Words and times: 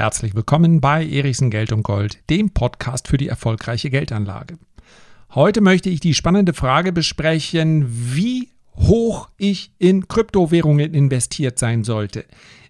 Herzlich 0.00 0.34
willkommen 0.34 0.80
bei 0.80 1.06
Erichsen 1.06 1.50
Geld 1.50 1.72
und 1.72 1.82
Gold, 1.82 2.20
dem 2.30 2.48
Podcast 2.48 3.06
für 3.06 3.18
die 3.18 3.28
erfolgreiche 3.28 3.90
Geldanlage. 3.90 4.56
Heute 5.34 5.60
möchte 5.60 5.90
ich 5.90 6.00
die 6.00 6.14
spannende 6.14 6.54
Frage 6.54 6.90
besprechen, 6.90 7.84
wie 7.86 8.48
hoch 8.76 9.28
ich 9.36 9.74
in 9.78 10.08
Kryptowährungen 10.08 10.94
investiert 10.94 11.58
sein 11.58 11.84
sollte. 11.84 12.24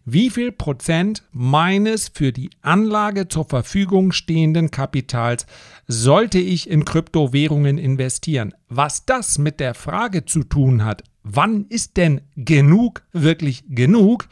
Wie 0.04 0.28
viel 0.28 0.50
Prozent 0.50 1.22
meines 1.30 2.08
für 2.08 2.32
die 2.32 2.50
Anlage 2.62 3.28
zur 3.28 3.44
Verfügung 3.44 4.10
stehenden 4.10 4.72
Kapitals 4.72 5.46
sollte 5.86 6.40
ich 6.40 6.68
in 6.68 6.84
Kryptowährungen 6.84 7.78
investieren? 7.78 8.54
Was 8.68 9.06
das 9.06 9.38
mit 9.38 9.60
der 9.60 9.74
Frage 9.74 10.24
zu 10.24 10.42
tun 10.42 10.84
hat, 10.84 11.04
wann 11.22 11.66
ist 11.68 11.96
denn 11.96 12.22
genug 12.34 13.04
wirklich 13.12 13.62
genug? 13.68 14.26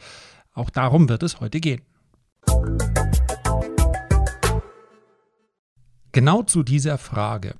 Auch 0.51 0.69
darum 0.69 1.07
wird 1.07 1.23
es 1.23 1.39
heute 1.39 1.61
gehen. 1.61 1.79
Genau 6.11 6.43
zu 6.43 6.63
dieser 6.63 6.97
Frage, 6.97 7.55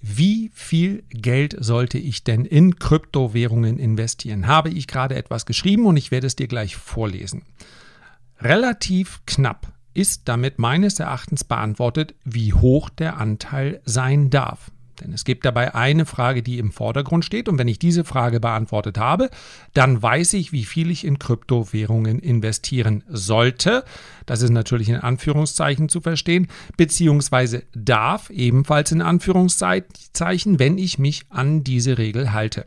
wie 0.00 0.50
viel 0.54 1.02
Geld 1.10 1.56
sollte 1.58 1.98
ich 1.98 2.22
denn 2.22 2.44
in 2.44 2.78
Kryptowährungen 2.78 3.78
investieren, 3.78 4.46
habe 4.46 4.70
ich 4.70 4.86
gerade 4.86 5.16
etwas 5.16 5.46
geschrieben 5.46 5.86
und 5.86 5.96
ich 5.96 6.10
werde 6.10 6.26
es 6.26 6.36
dir 6.36 6.46
gleich 6.46 6.76
vorlesen. 6.76 7.42
Relativ 8.40 9.22
knapp 9.26 9.72
ist 9.94 10.28
damit 10.28 10.60
meines 10.60 11.00
Erachtens 11.00 11.42
beantwortet, 11.42 12.14
wie 12.24 12.52
hoch 12.52 12.88
der 12.88 13.16
Anteil 13.16 13.80
sein 13.84 14.30
darf. 14.30 14.70
Denn 15.00 15.12
es 15.12 15.24
gibt 15.24 15.44
dabei 15.44 15.74
eine 15.74 16.06
Frage, 16.06 16.42
die 16.42 16.58
im 16.58 16.72
Vordergrund 16.72 17.24
steht. 17.24 17.48
Und 17.48 17.58
wenn 17.58 17.68
ich 17.68 17.78
diese 17.78 18.04
Frage 18.04 18.40
beantwortet 18.40 18.98
habe, 18.98 19.30
dann 19.74 20.02
weiß 20.02 20.32
ich, 20.34 20.52
wie 20.52 20.64
viel 20.64 20.90
ich 20.90 21.04
in 21.04 21.18
Kryptowährungen 21.18 22.18
investieren 22.18 23.04
sollte. 23.08 23.84
Das 24.26 24.42
ist 24.42 24.50
natürlich 24.50 24.88
in 24.88 24.96
Anführungszeichen 24.96 25.88
zu 25.88 26.00
verstehen, 26.00 26.48
beziehungsweise 26.76 27.64
darf 27.74 28.30
ebenfalls 28.30 28.92
in 28.92 29.02
Anführungszeichen, 29.02 30.58
wenn 30.58 30.78
ich 30.78 30.98
mich 30.98 31.26
an 31.30 31.64
diese 31.64 31.98
Regel 31.98 32.32
halte. 32.32 32.66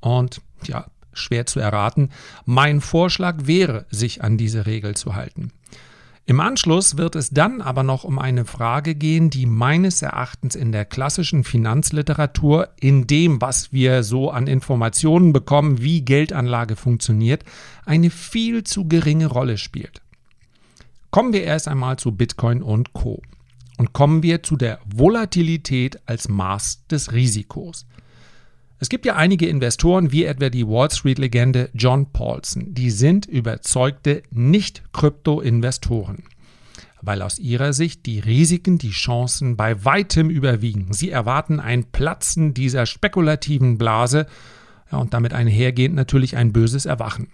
Und 0.00 0.40
ja, 0.64 0.86
schwer 1.12 1.46
zu 1.46 1.60
erraten, 1.60 2.10
mein 2.44 2.80
Vorschlag 2.80 3.46
wäre, 3.46 3.86
sich 3.90 4.22
an 4.22 4.36
diese 4.36 4.66
Regel 4.66 4.96
zu 4.96 5.14
halten. 5.14 5.52
Im 6.28 6.40
Anschluss 6.40 6.98
wird 6.98 7.16
es 7.16 7.30
dann 7.30 7.62
aber 7.62 7.82
noch 7.82 8.04
um 8.04 8.18
eine 8.18 8.44
Frage 8.44 8.94
gehen, 8.94 9.30
die 9.30 9.46
meines 9.46 10.02
Erachtens 10.02 10.56
in 10.56 10.72
der 10.72 10.84
klassischen 10.84 11.42
Finanzliteratur, 11.42 12.68
in 12.78 13.06
dem, 13.06 13.40
was 13.40 13.72
wir 13.72 14.02
so 14.02 14.30
an 14.30 14.46
Informationen 14.46 15.32
bekommen, 15.32 15.80
wie 15.80 16.04
Geldanlage 16.04 16.76
funktioniert, 16.76 17.44
eine 17.86 18.10
viel 18.10 18.62
zu 18.62 18.86
geringe 18.86 19.24
Rolle 19.24 19.56
spielt. 19.56 20.02
Kommen 21.10 21.32
wir 21.32 21.44
erst 21.44 21.66
einmal 21.66 21.98
zu 21.98 22.12
Bitcoin 22.12 22.62
und 22.62 22.92
Co. 22.92 23.22
Und 23.78 23.94
kommen 23.94 24.22
wir 24.22 24.42
zu 24.42 24.58
der 24.58 24.80
Volatilität 24.84 25.98
als 26.04 26.28
Maß 26.28 26.88
des 26.88 27.10
Risikos. 27.14 27.86
Es 28.80 28.88
gibt 28.88 29.06
ja 29.06 29.16
einige 29.16 29.48
Investoren, 29.48 30.12
wie 30.12 30.24
etwa 30.24 30.50
die 30.50 30.66
Wall 30.66 30.90
Street-Legende 30.90 31.70
John 31.74 32.12
Paulson, 32.12 32.74
die 32.74 32.90
sind 32.90 33.26
überzeugte 33.26 34.22
Nicht-Krypto-Investoren, 34.30 36.22
weil 37.02 37.22
aus 37.22 37.40
ihrer 37.40 37.72
Sicht 37.72 38.06
die 38.06 38.20
Risiken 38.20 38.78
die 38.78 38.90
Chancen 38.90 39.56
bei 39.56 39.84
weitem 39.84 40.30
überwiegen. 40.30 40.92
Sie 40.92 41.10
erwarten 41.10 41.58
ein 41.58 41.84
Platzen 41.90 42.54
dieser 42.54 42.86
spekulativen 42.86 43.78
Blase 43.78 44.26
ja, 44.92 44.98
und 44.98 45.12
damit 45.12 45.32
einhergehend 45.32 45.96
natürlich 45.96 46.36
ein 46.36 46.52
böses 46.52 46.86
Erwachen. 46.86 47.28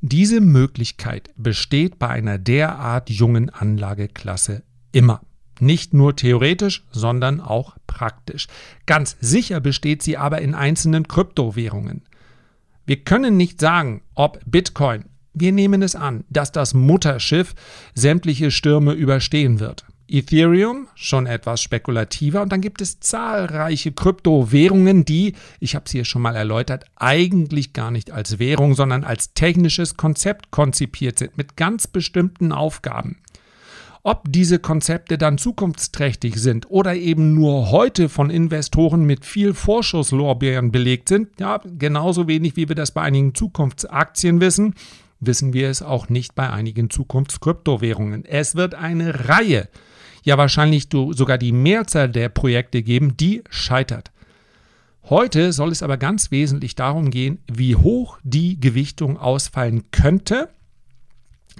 Diese 0.00 0.40
Möglichkeit 0.40 1.30
besteht 1.36 1.98
bei 2.00 2.08
einer 2.08 2.38
derart 2.38 3.08
jungen 3.08 3.50
Anlageklasse 3.50 4.62
immer. 4.90 5.20
Nicht 5.60 5.94
nur 5.94 6.16
theoretisch, 6.16 6.84
sondern 6.90 7.40
auch 7.40 7.76
praktisch. 7.86 8.48
Ganz 8.86 9.16
sicher 9.20 9.60
besteht 9.60 10.02
sie 10.02 10.16
aber 10.16 10.40
in 10.40 10.54
einzelnen 10.54 11.06
Kryptowährungen. 11.06 12.02
Wir 12.86 12.96
können 12.96 13.36
nicht 13.36 13.60
sagen, 13.60 14.02
ob 14.14 14.40
Bitcoin, 14.46 15.04
wir 15.32 15.52
nehmen 15.52 15.82
es 15.82 15.94
an, 15.94 16.24
dass 16.28 16.50
das 16.50 16.74
Mutterschiff 16.74 17.54
sämtliche 17.94 18.50
Stürme 18.50 18.94
überstehen 18.94 19.60
wird. 19.60 19.84
Ethereum 20.10 20.88
schon 20.96 21.26
etwas 21.26 21.62
spekulativer 21.62 22.42
und 22.42 22.50
dann 22.50 22.60
gibt 22.60 22.80
es 22.80 22.98
zahlreiche 22.98 23.92
Kryptowährungen, 23.92 25.04
die, 25.04 25.34
ich 25.60 25.76
habe 25.76 25.84
es 25.86 25.92
hier 25.92 26.04
schon 26.04 26.22
mal 26.22 26.34
erläutert, 26.34 26.84
eigentlich 26.96 27.72
gar 27.72 27.90
nicht 27.90 28.10
als 28.10 28.38
Währung, 28.38 28.74
sondern 28.74 29.04
als 29.04 29.34
technisches 29.34 29.96
Konzept 29.96 30.50
konzipiert 30.50 31.18
sind 31.18 31.36
mit 31.36 31.56
ganz 31.56 31.86
bestimmten 31.86 32.50
Aufgaben. 32.50 33.18
Ob 34.02 34.32
diese 34.32 34.58
Konzepte 34.58 35.18
dann 35.18 35.36
zukunftsträchtig 35.36 36.36
sind 36.36 36.70
oder 36.70 36.94
eben 36.94 37.34
nur 37.34 37.70
heute 37.70 38.08
von 38.08 38.30
Investoren 38.30 39.04
mit 39.04 39.26
viel 39.26 39.52
Vorschusslorbeeren 39.52 40.72
belegt 40.72 41.10
sind, 41.10 41.38
ja, 41.38 41.60
genauso 41.78 42.26
wenig 42.26 42.56
wie 42.56 42.68
wir 42.68 42.76
das 42.76 42.92
bei 42.92 43.02
einigen 43.02 43.34
Zukunftsaktien 43.34 44.40
wissen, 44.40 44.74
wissen 45.20 45.52
wir 45.52 45.68
es 45.68 45.82
auch 45.82 46.08
nicht 46.08 46.34
bei 46.34 46.48
einigen 46.48 46.88
Zukunftskryptowährungen. 46.88 48.24
Es 48.24 48.54
wird 48.54 48.74
eine 48.74 49.28
Reihe, 49.28 49.68
ja 50.22 50.38
wahrscheinlich 50.38 50.88
sogar 50.90 51.36
die 51.36 51.52
Mehrzahl 51.52 52.08
der 52.08 52.30
Projekte 52.30 52.82
geben, 52.82 53.18
die 53.18 53.42
scheitert. 53.50 54.12
Heute 55.10 55.52
soll 55.52 55.72
es 55.72 55.82
aber 55.82 55.98
ganz 55.98 56.30
wesentlich 56.30 56.74
darum 56.74 57.10
gehen, 57.10 57.38
wie 57.52 57.76
hoch 57.76 58.18
die 58.22 58.58
Gewichtung 58.58 59.18
ausfallen 59.18 59.84
könnte 59.90 60.48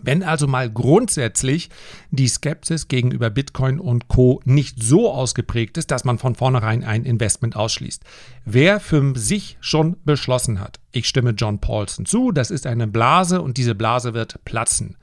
wenn 0.02 0.22
also 0.22 0.46
mal 0.46 0.70
grundsätzlich 0.70 1.70
die 2.10 2.28
Skepsis 2.28 2.88
gegenüber 2.88 3.30
Bitcoin 3.30 3.80
und 3.80 4.08
Co 4.08 4.40
nicht 4.44 4.82
so 4.82 5.10
ausgeprägt 5.10 5.78
ist, 5.78 5.90
dass 5.90 6.04
man 6.04 6.18
von 6.18 6.34
vornherein 6.34 6.84
ein 6.84 7.04
Investment 7.04 7.56
ausschließt. 7.56 8.02
Wer 8.44 8.80
für 8.80 9.12
sich 9.16 9.56
schon 9.60 9.96
beschlossen 10.04 10.60
hat, 10.60 10.80
ich 10.92 11.06
stimme 11.06 11.30
John 11.30 11.60
Paulson 11.60 12.06
zu, 12.06 12.32
das 12.32 12.50
ist 12.50 12.66
eine 12.66 12.86
Blase 12.86 13.40
und 13.42 13.56
diese 13.56 13.74
Blase 13.74 14.14
wird 14.14 14.44
platzen. 14.44 14.96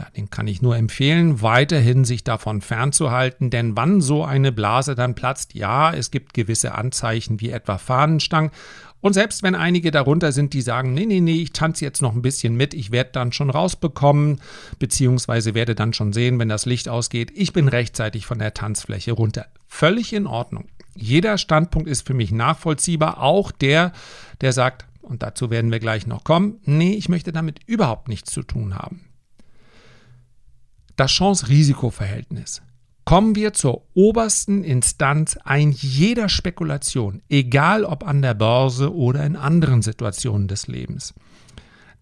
Ja, 0.00 0.06
den 0.16 0.30
kann 0.30 0.46
ich 0.46 0.62
nur 0.62 0.78
empfehlen, 0.78 1.42
weiterhin 1.42 2.06
sich 2.06 2.24
davon 2.24 2.62
fernzuhalten, 2.62 3.50
denn 3.50 3.76
wann 3.76 4.00
so 4.00 4.24
eine 4.24 4.50
Blase 4.50 4.94
dann 4.94 5.14
platzt, 5.14 5.52
ja, 5.52 5.92
es 5.92 6.10
gibt 6.10 6.32
gewisse 6.32 6.74
Anzeichen 6.74 7.38
wie 7.40 7.50
etwa 7.50 7.76
Fahnenstangen 7.76 8.50
und 9.02 9.12
selbst 9.12 9.42
wenn 9.42 9.54
einige 9.54 9.90
darunter 9.90 10.32
sind, 10.32 10.54
die 10.54 10.62
sagen, 10.62 10.94
nee, 10.94 11.04
nee, 11.04 11.20
nee, 11.20 11.42
ich 11.42 11.52
tanze 11.52 11.84
jetzt 11.84 12.00
noch 12.00 12.14
ein 12.14 12.22
bisschen 12.22 12.54
mit, 12.54 12.72
ich 12.72 12.92
werde 12.92 13.10
dann 13.12 13.32
schon 13.32 13.50
rausbekommen, 13.50 14.40
beziehungsweise 14.78 15.54
werde 15.54 15.74
dann 15.74 15.92
schon 15.92 16.14
sehen, 16.14 16.38
wenn 16.38 16.48
das 16.48 16.64
Licht 16.64 16.88
ausgeht, 16.88 17.30
ich 17.34 17.52
bin 17.52 17.68
rechtzeitig 17.68 18.24
von 18.24 18.38
der 18.38 18.54
Tanzfläche 18.54 19.12
runter. 19.12 19.48
Völlig 19.66 20.14
in 20.14 20.26
Ordnung. 20.26 20.64
Jeder 20.94 21.36
Standpunkt 21.36 21.90
ist 21.90 22.06
für 22.06 22.14
mich 22.14 22.32
nachvollziehbar, 22.32 23.20
auch 23.20 23.52
der, 23.52 23.92
der 24.40 24.54
sagt, 24.54 24.86
und 25.02 25.22
dazu 25.22 25.50
werden 25.50 25.70
wir 25.70 25.78
gleich 25.78 26.06
noch 26.06 26.24
kommen, 26.24 26.58
nee, 26.64 26.94
ich 26.94 27.10
möchte 27.10 27.32
damit 27.32 27.60
überhaupt 27.66 28.08
nichts 28.08 28.32
zu 28.32 28.42
tun 28.42 28.74
haben. 28.74 29.09
Das 31.00 31.12
Chance-Risiko-Verhältnis 31.12 32.60
kommen 33.06 33.34
wir 33.34 33.54
zur 33.54 33.86
obersten 33.94 34.62
Instanz 34.62 35.38
ein 35.44 35.70
jeder 35.70 36.28
Spekulation, 36.28 37.22
egal 37.30 37.86
ob 37.86 38.06
an 38.06 38.20
der 38.20 38.34
Börse 38.34 38.94
oder 38.94 39.24
in 39.24 39.34
anderen 39.34 39.80
Situationen 39.80 40.46
des 40.46 40.66
Lebens, 40.66 41.14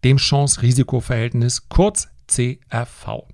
dem 0.03 0.17
Chance-Risiko-Verhältnis, 0.17 1.69
kurz 1.69 2.09
CRV. 2.27 3.29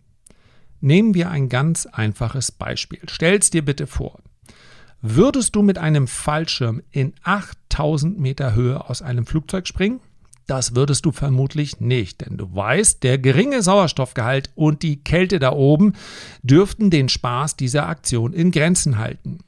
Nehmen 0.83 1.15
wir 1.15 1.31
ein 1.31 1.49
ganz 1.49 1.87
einfaches 1.87 2.53
Beispiel. 2.53 3.01
Stell's 3.07 3.49
dir 3.49 3.65
bitte 3.65 3.87
vor. 3.87 4.19
Würdest 5.01 5.57
du 5.57 5.63
mit 5.63 5.79
einem 5.79 6.09
Fallschirm 6.09 6.83
in 6.91 7.15
8000 7.23 8.21
Meter 8.21 8.55
Höhe 8.55 8.87
aus 8.87 9.01
einem 9.01 9.25
Flugzeug 9.25 9.67
springen? 9.67 10.01
Das 10.47 10.77
würdest 10.77 11.07
du 11.07 11.13
vermutlich 11.13 11.81
nicht, 11.81 12.21
denn 12.21 12.37
du 12.37 12.55
weißt, 12.55 13.03
der 13.03 13.19
geringe 13.19 13.63
Sauerstoffgehalt 13.63 14.51
und 14.55 14.83
die 14.83 15.03
Kälte 15.03 15.39
da 15.39 15.53
oben 15.53 15.95
dürften 16.43 16.91
den 16.91 17.09
Spaß 17.09 17.57
dieser 17.57 17.89
Aktion 17.89 18.35
in 18.35 18.51
Grenzen 18.51 18.99
halten. 18.99 19.39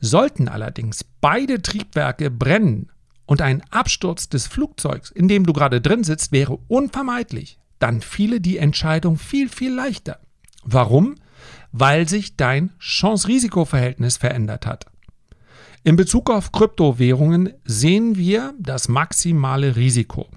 Sollten 0.00 0.48
allerdings 0.48 1.04
beide 1.20 1.60
Triebwerke 1.60 2.30
brennen 2.30 2.88
und 3.26 3.42
ein 3.42 3.62
Absturz 3.70 4.28
des 4.28 4.46
Flugzeugs, 4.46 5.10
in 5.10 5.28
dem 5.28 5.44
du 5.46 5.52
gerade 5.52 5.80
drin 5.80 6.04
sitzt, 6.04 6.32
wäre 6.32 6.58
unvermeidlich, 6.68 7.58
dann 7.78 8.00
fiele 8.00 8.40
die 8.40 8.58
Entscheidung 8.58 9.18
viel, 9.18 9.48
viel 9.48 9.74
leichter. 9.74 10.20
Warum? 10.64 11.16
Weil 11.70 12.08
sich 12.08 12.36
dein 12.36 12.72
Chance-Risiko-Verhältnis 12.78 14.16
verändert 14.16 14.66
hat. 14.66 14.86
In 15.84 15.96
Bezug 15.96 16.30
auf 16.30 16.52
Kryptowährungen 16.52 17.54
sehen 17.64 18.16
wir 18.16 18.54
das 18.60 18.86
maximale 18.86 19.74
Risiko. 19.74 20.28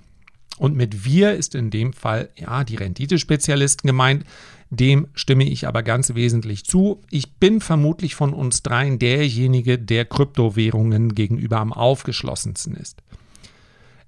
Und 0.58 0.76
mit 0.76 1.06
wir 1.06 1.36
ist 1.36 1.54
in 1.54 1.70
dem 1.70 1.94
Fall 1.94 2.30
ja 2.36 2.64
die 2.64 2.78
Renditespezialisten 2.78 3.88
gemeint. 3.88 4.24
Dem 4.72 5.08
stimme 5.14 5.48
ich 5.48 5.68
aber 5.68 5.84
ganz 5.84 6.16
wesentlich 6.16 6.64
zu. 6.64 7.04
Ich 7.12 7.36
bin 7.36 7.62
vermutlich 7.62 8.16
von 8.16 8.34
uns 8.34 8.64
dreien 8.64 8.98
derjenige, 8.98 9.78
der 9.78 10.06
Kryptowährungen 10.06 11.14
gegenüber 11.14 11.58
am 11.58 11.74
aufgeschlossensten 11.74 12.76
ist. 12.76 13.04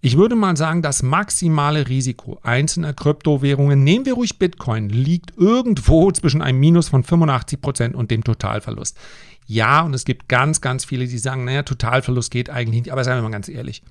Ich 0.08 0.16
würde 0.16 0.38
mal 0.38 0.56
sagen, 0.56 0.82
das 0.82 1.04
maximale 1.04 1.90
Risiko 1.90 2.40
einzelner 2.42 2.94
Kryptowährungen, 2.94 3.84
nehmen 3.84 4.06
wir 4.06 4.14
ruhig 4.14 4.40
Bitcoin, 4.40 4.88
liegt 4.88 5.36
irgendwo 5.36 6.10
zwischen 6.14 6.42
einem 6.42 6.62
Minus 6.62 6.88
von 6.88 7.04
85 7.04 7.60
Prozent 7.60 7.94
und 7.94 8.10
dem 8.10 8.24
Totalverlust. 8.24 8.98
Ja, 9.48 9.82
und 9.82 9.94
es 9.94 10.06
gibt 10.06 10.30
ganz, 10.30 10.62
ganz 10.62 10.86
viele, 10.86 11.08
die 11.08 11.18
sagen, 11.18 11.44
naja, 11.44 11.64
Totalverlust 11.64 12.32
geht 12.32 12.50
eigentlich 12.50 12.84
nicht, 12.84 12.92
aber 12.94 13.04
seien 13.04 13.18
wir 13.18 13.24
mal 13.24 13.32
ganz 13.32 13.50
ehrlich. 13.50 13.84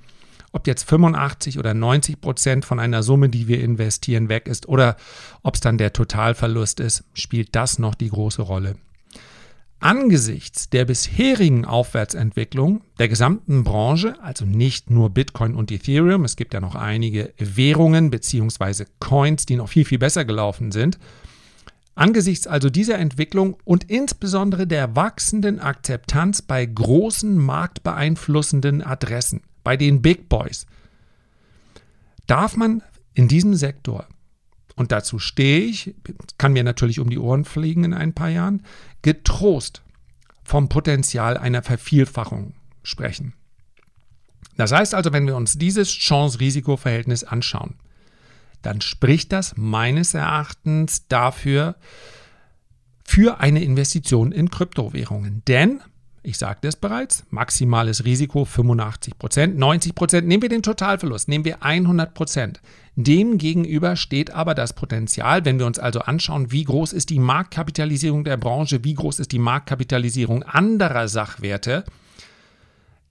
Ob 0.52 0.66
jetzt 0.66 0.88
85 0.88 1.58
oder 1.58 1.74
90 1.74 2.18
Prozent 2.18 2.64
von 2.64 2.80
einer 2.80 3.02
Summe, 3.02 3.28
die 3.28 3.46
wir 3.46 3.62
investieren, 3.62 4.30
weg 4.30 4.48
ist 4.48 4.70
oder 4.70 4.96
ob 5.42 5.56
es 5.56 5.60
dann 5.60 5.76
der 5.76 5.92
Totalverlust 5.92 6.80
ist, 6.80 7.04
spielt 7.12 7.54
das 7.54 7.78
noch 7.78 7.94
die 7.94 8.08
große 8.08 8.40
Rolle. 8.40 8.76
Angesichts 9.78 10.70
der 10.70 10.86
bisherigen 10.86 11.64
Aufwärtsentwicklung 11.64 12.80
der 12.98 13.08
gesamten 13.08 13.62
Branche, 13.62 14.20
also 14.22 14.44
nicht 14.44 14.90
nur 14.90 15.10
Bitcoin 15.10 15.54
und 15.54 15.70
Ethereum, 15.70 16.24
es 16.24 16.36
gibt 16.36 16.54
ja 16.54 16.60
noch 16.60 16.74
einige 16.74 17.34
Währungen 17.38 18.10
bzw. 18.10 18.86
Coins, 19.00 19.44
die 19.44 19.56
noch 19.56 19.68
viel, 19.68 19.84
viel 19.84 19.98
besser 19.98 20.24
gelaufen 20.24 20.72
sind, 20.72 20.98
Angesichts 21.96 22.46
also 22.46 22.68
dieser 22.68 22.98
Entwicklung 22.98 23.56
und 23.64 23.84
insbesondere 23.84 24.66
der 24.66 24.94
wachsenden 24.96 25.60
Akzeptanz 25.60 26.42
bei 26.42 26.64
großen 26.66 27.38
marktbeeinflussenden 27.38 28.82
Adressen, 28.82 29.40
bei 29.64 29.78
den 29.78 30.02
Big 30.02 30.28
Boys, 30.28 30.66
darf 32.26 32.54
man 32.54 32.82
in 33.14 33.28
diesem 33.28 33.54
Sektor, 33.54 34.06
und 34.76 34.92
dazu 34.92 35.18
stehe 35.18 35.60
ich, 35.60 35.94
kann 36.38 36.52
mir 36.52 36.62
natürlich 36.62 37.00
um 37.00 37.10
die 37.10 37.18
Ohren 37.18 37.44
fliegen 37.44 37.84
in 37.84 37.94
ein 37.94 38.12
paar 38.12 38.28
Jahren, 38.28 38.62
getrost 39.02 39.82
vom 40.44 40.68
Potenzial 40.68 41.36
einer 41.36 41.62
Vervielfachung 41.62 42.54
sprechen. 42.82 43.32
Das 44.56 44.72
heißt 44.72 44.94
also, 44.94 45.12
wenn 45.12 45.26
wir 45.26 45.36
uns 45.36 45.58
dieses 45.58 45.90
Chance-Risiko-Verhältnis 45.90 47.24
anschauen, 47.24 47.74
dann 48.62 48.80
spricht 48.80 49.32
das 49.32 49.56
meines 49.56 50.14
Erachtens 50.14 51.08
dafür, 51.08 51.76
für 53.04 53.38
eine 53.38 53.62
Investition 53.62 54.32
in 54.32 54.50
Kryptowährungen. 54.50 55.42
Denn, 55.46 55.80
ich 56.26 56.38
sagte 56.38 56.66
es 56.66 56.74
bereits, 56.74 57.24
maximales 57.30 58.04
Risiko 58.04 58.44
85 58.44 59.16
Prozent, 59.16 59.56
90 59.56 59.94
Prozent, 59.94 60.26
nehmen 60.26 60.42
wir 60.42 60.48
den 60.48 60.62
Totalverlust, 60.62 61.28
nehmen 61.28 61.44
wir 61.44 61.62
100 61.62 62.14
Prozent. 62.14 62.60
Demgegenüber 62.96 63.94
steht 63.94 64.32
aber 64.32 64.54
das 64.54 64.72
Potenzial, 64.72 65.44
wenn 65.44 65.60
wir 65.60 65.66
uns 65.66 65.78
also 65.78 66.00
anschauen, 66.00 66.50
wie 66.50 66.64
groß 66.64 66.92
ist 66.94 67.10
die 67.10 67.20
Marktkapitalisierung 67.20 68.24
der 68.24 68.36
Branche, 68.38 68.82
wie 68.82 68.94
groß 68.94 69.20
ist 69.20 69.30
die 69.30 69.38
Marktkapitalisierung 69.38 70.42
anderer 70.42 71.06
Sachwerte. 71.06 71.84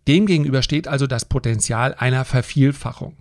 Demgegenüber 0.10 0.62
steht 0.62 0.90
also 0.90 1.08
das 1.08 1.24
Potenzial 1.24 1.96
einer 1.98 2.26
Vervielfachung 2.26 3.16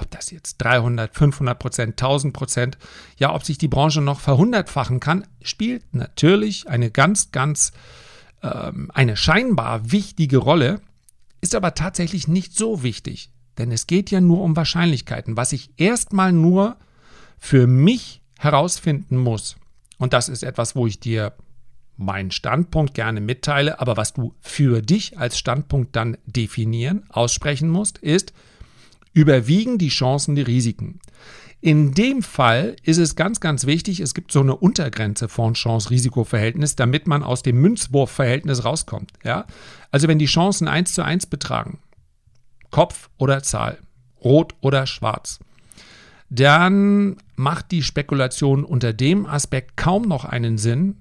ob 0.00 0.10
das 0.10 0.30
jetzt 0.30 0.58
300, 0.58 1.12
500 1.12 1.58
Prozent, 1.58 1.90
1000 2.00 2.32
Prozent, 2.32 2.78
ja, 3.18 3.34
ob 3.34 3.44
sich 3.44 3.58
die 3.58 3.66
Branche 3.66 4.00
noch 4.00 4.20
verhundertfachen 4.20 5.00
kann, 5.00 5.26
spielt 5.42 5.92
natürlich 5.92 6.68
eine 6.68 6.90
ganz, 6.90 7.32
ganz, 7.32 7.72
ähm, 8.42 8.90
eine 8.94 9.16
scheinbar 9.16 9.90
wichtige 9.90 10.38
Rolle, 10.38 10.80
ist 11.40 11.54
aber 11.54 11.74
tatsächlich 11.74 12.28
nicht 12.28 12.56
so 12.56 12.82
wichtig, 12.82 13.30
denn 13.58 13.70
es 13.70 13.86
geht 13.86 14.10
ja 14.10 14.20
nur 14.20 14.42
um 14.42 14.56
Wahrscheinlichkeiten. 14.56 15.36
Was 15.36 15.52
ich 15.52 15.70
erstmal 15.76 16.32
nur 16.32 16.76
für 17.38 17.66
mich 17.66 18.22
herausfinden 18.38 19.16
muss, 19.16 19.56
und 19.98 20.12
das 20.12 20.28
ist 20.28 20.42
etwas, 20.42 20.76
wo 20.76 20.86
ich 20.86 21.00
dir 21.00 21.34
meinen 21.96 22.30
Standpunkt 22.30 22.94
gerne 22.94 23.20
mitteile, 23.20 23.80
aber 23.80 23.96
was 23.96 24.14
du 24.14 24.34
für 24.40 24.82
dich 24.82 25.18
als 25.18 25.36
Standpunkt 25.36 25.96
dann 25.96 26.16
definieren, 26.26 27.04
aussprechen 27.08 27.68
musst, 27.68 27.98
ist, 27.98 28.32
überwiegen 29.12 29.78
die 29.78 29.88
Chancen 29.88 30.36
die 30.36 30.42
Risiken. 30.42 31.00
In 31.60 31.92
dem 31.92 32.22
Fall 32.22 32.76
ist 32.84 32.98
es 32.98 33.16
ganz, 33.16 33.40
ganz 33.40 33.66
wichtig, 33.66 33.98
es 33.98 34.14
gibt 34.14 34.30
so 34.30 34.40
eine 34.40 34.54
Untergrenze 34.54 35.28
von 35.28 35.54
Chance-Risiko-Verhältnis, 35.54 36.76
damit 36.76 37.08
man 37.08 37.24
aus 37.24 37.42
dem 37.42 37.60
Münzwurf-Verhältnis 37.60 38.64
rauskommt. 38.64 39.12
Ja? 39.24 39.44
Also 39.90 40.06
wenn 40.06 40.20
die 40.20 40.26
Chancen 40.26 40.68
1 40.68 40.92
zu 40.92 41.02
1 41.02 41.26
betragen, 41.26 41.80
Kopf 42.70 43.10
oder 43.18 43.42
Zahl, 43.42 43.78
rot 44.22 44.54
oder 44.60 44.86
schwarz, 44.86 45.40
dann 46.30 47.16
macht 47.34 47.72
die 47.72 47.82
Spekulation 47.82 48.64
unter 48.64 48.92
dem 48.92 49.26
Aspekt 49.26 49.76
kaum 49.76 50.02
noch 50.02 50.24
einen 50.24 50.58
Sinn, 50.58 50.98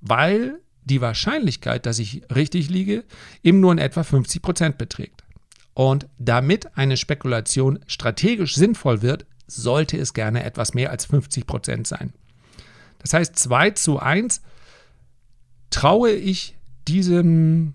weil 0.00 0.58
die 0.84 1.00
Wahrscheinlichkeit, 1.00 1.86
dass 1.86 2.00
ich 2.00 2.22
richtig 2.34 2.70
liege, 2.70 3.04
eben 3.44 3.60
nur 3.60 3.70
in 3.70 3.78
etwa 3.78 4.02
50 4.02 4.42
Prozent 4.42 4.78
beträgt. 4.78 5.22
Und 5.74 6.08
damit 6.18 6.76
eine 6.76 6.96
Spekulation 6.96 7.78
strategisch 7.86 8.56
sinnvoll 8.56 9.00
wird, 9.00 9.26
sollte 9.54 9.96
es 9.96 10.14
gerne 10.14 10.44
etwas 10.44 10.74
mehr 10.74 10.90
als 10.90 11.04
50 11.06 11.46
Prozent 11.46 11.86
sein. 11.86 12.12
Das 12.98 13.14
heißt, 13.14 13.38
2 13.38 13.70
zu 13.70 13.98
1 13.98 14.42
traue 15.70 16.12
ich 16.12 16.56
diesem 16.88 17.74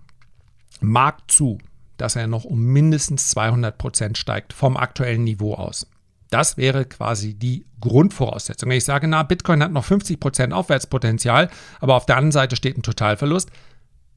Markt 0.80 1.32
zu, 1.32 1.58
dass 1.98 2.16
er 2.16 2.28
noch 2.28 2.46
um 2.46 2.64
mindestens 2.64 3.30
200 3.30 3.78
Prozent 3.78 4.18
steigt 4.18 4.54
vom 4.54 4.78
aktuellen 4.78 5.24
Niveau 5.24 5.56
aus. 5.56 5.88
Das 6.30 6.58
wäre 6.58 6.86
quasi 6.86 7.34
die 7.34 7.66
Grundvoraussetzung. 7.80 8.70
Wenn 8.70 8.78
ich 8.78 8.86
sage, 8.86 9.08
na, 9.08 9.24
Bitcoin 9.24 9.64
hat 9.64 9.72
noch 9.72 9.86
50 9.86 10.20
Prozent 10.20 10.54
Aufwärtspotenzial, 10.54 11.50
aber 11.80 11.96
auf 11.96 12.06
der 12.06 12.18
anderen 12.18 12.32
Seite 12.32 12.56
steht 12.56 12.78
ein 12.78 12.84
Totalverlust, 12.84 13.50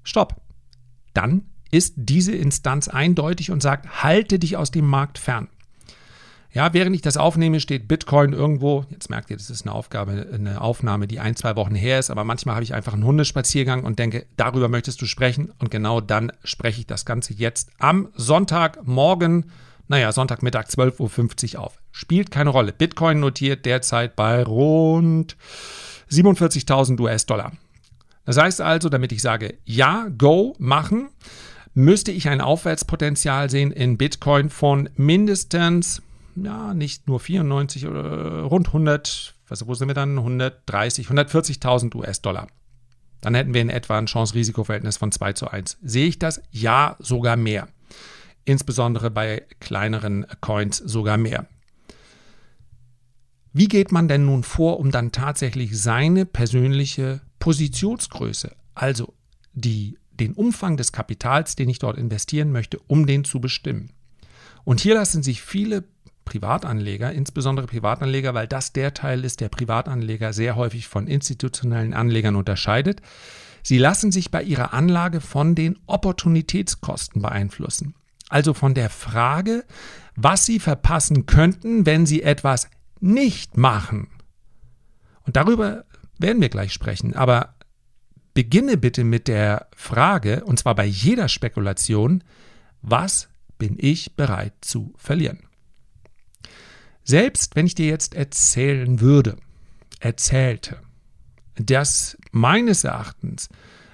stopp. 0.02 0.40
Dann 1.14 1.44
ist 1.70 1.94
diese 1.96 2.34
Instanz 2.34 2.88
eindeutig 2.88 3.50
und 3.50 3.62
sagt, 3.62 4.02
halte 4.02 4.38
dich 4.38 4.56
aus 4.56 4.70
dem 4.70 4.86
Markt 4.86 5.18
fern. 5.18 5.48
Ja, 6.52 6.72
während 6.72 6.96
ich 6.96 7.02
das 7.02 7.16
aufnehme, 7.16 7.60
steht 7.60 7.86
Bitcoin 7.86 8.32
irgendwo. 8.32 8.84
Jetzt 8.90 9.08
merkt 9.08 9.30
ihr, 9.30 9.36
das 9.36 9.50
ist 9.50 9.66
eine 9.66 9.74
Aufgabe, 9.74 10.26
eine 10.32 10.60
Aufnahme, 10.60 11.06
die 11.06 11.20
ein, 11.20 11.36
zwei 11.36 11.54
Wochen 11.54 11.76
her 11.76 12.00
ist, 12.00 12.10
aber 12.10 12.24
manchmal 12.24 12.56
habe 12.56 12.64
ich 12.64 12.74
einfach 12.74 12.92
einen 12.92 13.04
Hundespaziergang 13.04 13.84
und 13.84 14.00
denke, 14.00 14.26
darüber 14.36 14.68
möchtest 14.68 15.00
du 15.00 15.06
sprechen. 15.06 15.52
Und 15.60 15.70
genau 15.70 16.00
dann 16.00 16.32
spreche 16.42 16.80
ich 16.80 16.86
das 16.86 17.04
Ganze 17.04 17.34
jetzt 17.34 17.70
am 17.78 18.08
Sonntagmorgen, 18.14 19.50
naja, 19.86 20.10
Sonntagmittag 20.10 20.66
12.50 20.66 21.54
Uhr 21.54 21.62
auf. 21.62 21.78
Spielt 21.92 22.32
keine 22.32 22.50
Rolle. 22.50 22.72
Bitcoin 22.72 23.20
notiert 23.20 23.64
derzeit 23.64 24.16
bei 24.16 24.42
rund 24.42 25.36
47.000 26.10 27.00
US-Dollar. 27.00 27.52
Das 28.24 28.38
heißt 28.38 28.60
also, 28.60 28.88
damit 28.88 29.12
ich 29.12 29.22
sage, 29.22 29.54
ja, 29.64 30.08
go, 30.16 30.54
machen, 30.58 31.10
müsste 31.74 32.12
ich 32.12 32.28
ein 32.28 32.40
Aufwärtspotenzial 32.40 33.50
sehen 33.50 33.70
in 33.70 33.96
Bitcoin 33.96 34.50
von 34.50 34.88
mindestens, 34.96 36.02
ja, 36.36 36.74
nicht 36.74 37.06
nur 37.06 37.20
94 37.20 37.86
oder 37.86 38.42
rund 38.42 38.68
100, 38.68 39.34
was, 39.48 39.66
wo 39.66 39.74
sind 39.74 39.88
wir 39.88 39.94
dann? 39.94 40.18
130, 40.18 41.08
140.000 41.08 41.94
US-Dollar. 41.94 42.46
Dann 43.20 43.34
hätten 43.34 43.52
wir 43.52 43.60
in 43.60 43.70
etwa 43.70 43.98
ein 43.98 44.06
Chance-Risiko-Verhältnis 44.06 44.96
von 44.96 45.12
2 45.12 45.32
zu 45.34 45.48
1. 45.48 45.78
Sehe 45.82 46.06
ich 46.06 46.18
das? 46.18 46.40
Ja, 46.50 46.96
sogar 46.98 47.36
mehr. 47.36 47.68
Insbesondere 48.44 49.10
bei 49.10 49.44
kleineren 49.60 50.26
Coins 50.40 50.78
sogar 50.78 51.18
mehr. 51.18 51.46
Wie 53.52 53.68
geht 53.68 53.92
man 53.92 54.08
denn 54.08 54.24
nun 54.24 54.42
vor, 54.42 54.78
um 54.78 54.90
dann 54.90 55.12
tatsächlich 55.12 55.78
seine 55.78 56.24
persönliche 56.24 57.20
Positionsgröße, 57.40 58.54
also 58.74 59.12
die 59.52 59.98
den 60.20 60.34
Umfang 60.34 60.76
des 60.76 60.92
Kapitals, 60.92 61.56
den 61.56 61.68
ich 61.68 61.78
dort 61.78 61.98
investieren 61.98 62.52
möchte, 62.52 62.78
um 62.86 63.06
den 63.06 63.24
zu 63.24 63.40
bestimmen. 63.40 63.90
Und 64.64 64.80
hier 64.80 64.94
lassen 64.94 65.22
sich 65.22 65.40
viele 65.40 65.84
Privatanleger, 66.30 67.12
insbesondere 67.12 67.66
Privatanleger, 67.66 68.34
weil 68.34 68.46
das 68.46 68.72
der 68.72 68.94
Teil 68.94 69.24
ist, 69.24 69.40
der 69.40 69.48
Privatanleger 69.48 70.32
sehr 70.32 70.54
häufig 70.54 70.86
von 70.86 71.08
institutionellen 71.08 71.92
Anlegern 71.92 72.36
unterscheidet, 72.36 73.02
sie 73.62 73.78
lassen 73.78 74.12
sich 74.12 74.30
bei 74.30 74.42
ihrer 74.42 74.72
Anlage 74.72 75.20
von 75.20 75.56
den 75.56 75.78
Opportunitätskosten 75.86 77.20
beeinflussen. 77.20 77.94
Also 78.28 78.54
von 78.54 78.74
der 78.74 78.90
Frage, 78.90 79.64
was 80.14 80.46
sie 80.46 80.60
verpassen 80.60 81.26
könnten, 81.26 81.84
wenn 81.84 82.06
sie 82.06 82.22
etwas 82.22 82.70
nicht 83.00 83.56
machen. 83.56 84.08
Und 85.26 85.34
darüber 85.34 85.84
werden 86.18 86.40
wir 86.40 86.48
gleich 86.48 86.72
sprechen. 86.72 87.16
Aber 87.16 87.54
beginne 88.34 88.76
bitte 88.76 89.02
mit 89.02 89.26
der 89.26 89.66
Frage, 89.74 90.44
und 90.44 90.60
zwar 90.60 90.76
bei 90.76 90.84
jeder 90.84 91.28
Spekulation, 91.28 92.22
was 92.82 93.28
bin 93.58 93.76
ich 93.78 94.14
bereit 94.14 94.54
zu 94.60 94.94
verlieren? 94.96 95.40
Selbst 97.04 97.56
wenn 97.56 97.66
ich 97.66 97.74
dir 97.74 97.86
jetzt 97.86 98.14
erzählen 98.14 99.00
würde, 99.00 99.36
erzählte, 100.00 100.78
dass 101.56 102.16
meines 102.32 102.84
Erachtens 102.84 103.48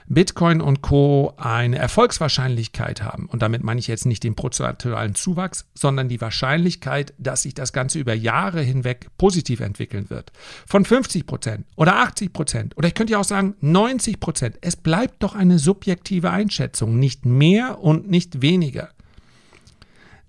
Bitcoin 0.08 0.60
und 0.60 0.82
Co. 0.82 1.34
eine 1.36 1.78
Erfolgswahrscheinlichkeit 1.78 3.02
haben, 3.02 3.26
und 3.26 3.42
damit 3.42 3.64
meine 3.64 3.80
ich 3.80 3.88
jetzt 3.88 4.06
nicht 4.06 4.22
den 4.22 4.36
prozentualen 4.36 5.16
Zuwachs, 5.16 5.66
sondern 5.74 6.08
die 6.08 6.20
Wahrscheinlichkeit, 6.20 7.12
dass 7.18 7.42
sich 7.42 7.54
das 7.54 7.72
Ganze 7.72 7.98
über 7.98 8.14
Jahre 8.14 8.62
hinweg 8.62 9.08
positiv 9.18 9.58
entwickeln 9.58 10.08
wird, 10.08 10.30
von 10.64 10.84
50 10.84 11.26
Prozent 11.26 11.66
oder 11.74 11.96
80 11.96 12.32
Prozent 12.32 12.76
oder 12.76 12.86
ich 12.86 12.94
könnte 12.94 13.14
ja 13.14 13.18
auch 13.18 13.24
sagen 13.24 13.56
90 13.60 14.20
Prozent. 14.20 14.58
Es 14.60 14.76
bleibt 14.76 15.24
doch 15.24 15.34
eine 15.34 15.58
subjektive 15.58 16.30
Einschätzung, 16.30 17.00
nicht 17.00 17.26
mehr 17.26 17.80
und 17.80 18.08
nicht 18.08 18.42
weniger. 18.42 18.90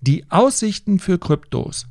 Die 0.00 0.28
Aussichten 0.28 0.98
für 0.98 1.18
Kryptos 1.18 1.86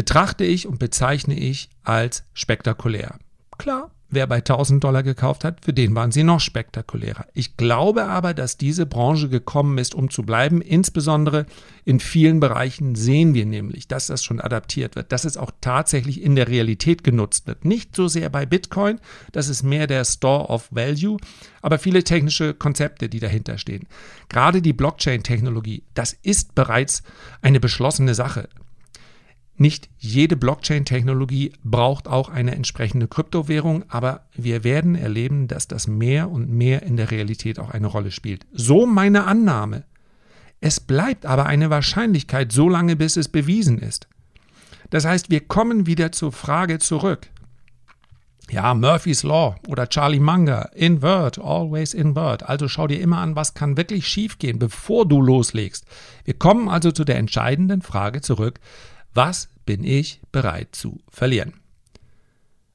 betrachte 0.00 0.44
ich 0.44 0.66
und 0.66 0.78
bezeichne 0.78 1.38
ich 1.38 1.68
als 1.84 2.24
spektakulär. 2.32 3.18
Klar, 3.58 3.90
wer 4.08 4.26
bei 4.26 4.36
1000 4.36 4.82
Dollar 4.82 5.02
gekauft 5.02 5.44
hat, 5.44 5.62
für 5.62 5.74
den 5.74 5.94
waren 5.94 6.10
sie 6.10 6.22
noch 6.22 6.40
spektakulärer. 6.40 7.26
Ich 7.34 7.58
glaube 7.58 8.04
aber, 8.04 8.32
dass 8.32 8.56
diese 8.56 8.86
Branche 8.86 9.28
gekommen 9.28 9.76
ist, 9.76 9.94
um 9.94 10.08
zu 10.08 10.22
bleiben. 10.22 10.62
Insbesondere 10.62 11.44
in 11.84 12.00
vielen 12.00 12.40
Bereichen 12.40 12.94
sehen 12.94 13.34
wir 13.34 13.44
nämlich, 13.44 13.88
dass 13.88 14.06
das 14.06 14.24
schon 14.24 14.40
adaptiert 14.40 14.96
wird, 14.96 15.12
dass 15.12 15.26
es 15.26 15.36
auch 15.36 15.50
tatsächlich 15.60 16.22
in 16.22 16.34
der 16.34 16.48
Realität 16.48 17.04
genutzt 17.04 17.46
wird. 17.46 17.66
Nicht 17.66 17.94
so 17.94 18.08
sehr 18.08 18.30
bei 18.30 18.46
Bitcoin, 18.46 19.00
das 19.32 19.50
ist 19.50 19.62
mehr 19.64 19.86
der 19.86 20.06
Store 20.06 20.46
of 20.48 20.68
Value, 20.70 21.18
aber 21.60 21.78
viele 21.78 22.04
technische 22.04 22.54
Konzepte, 22.54 23.10
die 23.10 23.20
dahinter 23.20 23.58
stehen. 23.58 23.86
Gerade 24.30 24.62
die 24.62 24.72
Blockchain-Technologie, 24.72 25.82
das 25.92 26.14
ist 26.22 26.54
bereits 26.54 27.02
eine 27.42 27.60
beschlossene 27.60 28.14
Sache. 28.14 28.48
Nicht 29.60 29.90
jede 29.98 30.38
Blockchain-Technologie 30.38 31.52
braucht 31.62 32.08
auch 32.08 32.30
eine 32.30 32.54
entsprechende 32.54 33.08
Kryptowährung, 33.08 33.84
aber 33.88 34.22
wir 34.32 34.64
werden 34.64 34.94
erleben, 34.94 35.48
dass 35.48 35.68
das 35.68 35.86
mehr 35.86 36.30
und 36.30 36.48
mehr 36.48 36.82
in 36.82 36.96
der 36.96 37.10
Realität 37.10 37.58
auch 37.58 37.70
eine 37.70 37.86
Rolle 37.86 38.10
spielt. 38.10 38.46
So 38.54 38.86
meine 38.86 39.24
Annahme. 39.24 39.84
Es 40.62 40.80
bleibt 40.80 41.26
aber 41.26 41.44
eine 41.44 41.68
Wahrscheinlichkeit 41.68 42.52
so 42.52 42.70
lange, 42.70 42.96
bis 42.96 43.18
es 43.18 43.28
bewiesen 43.28 43.78
ist. 43.78 44.08
Das 44.88 45.04
heißt, 45.04 45.28
wir 45.28 45.40
kommen 45.40 45.84
wieder 45.84 46.10
zur 46.10 46.32
Frage 46.32 46.78
zurück. 46.78 47.28
Ja, 48.50 48.72
Murphy's 48.72 49.24
Law 49.24 49.56
oder 49.68 49.90
Charlie 49.90 50.20
Munger, 50.20 50.70
invert, 50.74 51.38
always 51.38 51.92
invert. 51.92 52.48
Also 52.48 52.66
schau 52.66 52.86
dir 52.86 52.98
immer 52.98 53.18
an, 53.18 53.36
was 53.36 53.52
kann 53.52 53.76
wirklich 53.76 54.08
schiefgehen, 54.08 54.58
bevor 54.58 55.06
du 55.06 55.20
loslegst. 55.20 55.84
Wir 56.24 56.32
kommen 56.32 56.70
also 56.70 56.92
zu 56.92 57.04
der 57.04 57.18
entscheidenden 57.18 57.82
Frage 57.82 58.22
zurück, 58.22 58.58
was 59.14 59.48
bin 59.66 59.84
ich 59.84 60.20
bereit 60.32 60.74
zu 60.74 61.00
verlieren? 61.08 61.54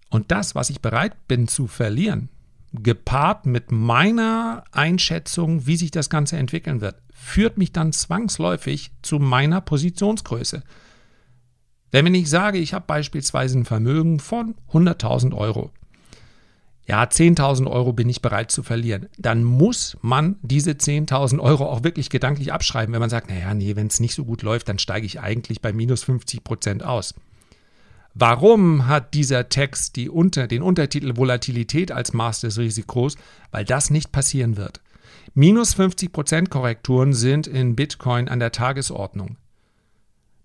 Und 0.09 0.31
das, 0.31 0.55
was 0.55 0.69
ich 0.69 0.81
bereit 0.81 1.27
bin 1.27 1.47
zu 1.47 1.67
verlieren, 1.67 2.29
gepaart 2.71 3.45
mit 3.45 3.71
meiner 3.71 4.63
Einschätzung, 4.71 5.65
wie 5.65 5.77
sich 5.77 5.91
das 5.91 6.09
Ganze 6.09 6.37
entwickeln 6.37 6.81
wird, 6.81 7.01
führt 7.13 7.57
mich 7.57 7.71
dann 7.71 7.93
zwangsläufig 7.93 8.91
zu 9.01 9.19
meiner 9.19 9.61
Positionsgröße. 9.61 10.63
Denn 11.93 12.05
wenn 12.05 12.15
ich 12.15 12.29
sage, 12.29 12.57
ich 12.57 12.73
habe 12.73 12.85
beispielsweise 12.85 13.57
ein 13.57 13.65
Vermögen 13.65 14.19
von 14.19 14.55
100.000 14.71 15.33
Euro, 15.33 15.71
ja, 16.87 17.03
10.000 17.03 17.69
Euro 17.69 17.93
bin 17.93 18.09
ich 18.09 18.21
bereit 18.21 18.51
zu 18.51 18.61
verlieren, 18.61 19.07
dann 19.17 19.43
muss 19.43 19.97
man 20.01 20.35
diese 20.43 20.71
10.000 20.71 21.39
Euro 21.39 21.65
auch 21.65 21.83
wirklich 21.83 22.09
gedanklich 22.09 22.53
abschreiben. 22.53 22.93
Wenn 22.93 22.99
man 22.99 23.09
sagt, 23.09 23.29
naja, 23.29 23.53
nee, 23.53 23.75
wenn 23.75 23.87
es 23.87 23.99
nicht 23.99 24.13
so 24.13 24.23
gut 24.23 24.43
läuft, 24.43 24.69
dann 24.69 24.77
steige 24.77 25.05
ich 25.05 25.19
eigentlich 25.19 25.61
bei 25.61 25.73
minus 25.73 26.03
50 26.03 26.43
Prozent 26.43 26.83
aus. 26.83 27.15
Warum 28.13 28.87
hat 28.87 29.13
dieser 29.13 29.49
Text 29.49 29.95
die 29.95 30.09
Unter, 30.09 30.47
den 30.47 30.61
Untertitel 30.61 31.17
Volatilität 31.17 31.91
als 31.91 32.13
Maß 32.13 32.41
des 32.41 32.57
Risikos? 32.57 33.17
Weil 33.51 33.65
das 33.65 33.89
nicht 33.89 34.11
passieren 34.11 34.55
wird. 34.55 34.79
Minus 35.33 35.73
50 35.73 36.13
Prozent 36.13 36.49
Korrekturen 36.49 37.13
sind 37.13 37.45
in 37.47 37.75
Bitcoin 37.75 38.29
an 38.29 38.39
der 38.39 38.51
Tagesordnung. 38.51 39.37